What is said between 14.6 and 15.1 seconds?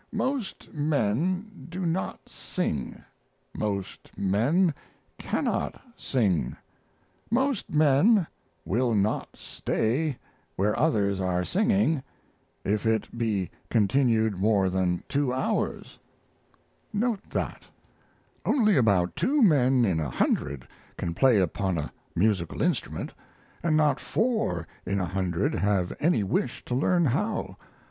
than